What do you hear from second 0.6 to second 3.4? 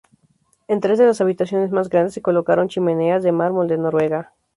En tres de las habitaciones más grandes se colocaron chimeneas de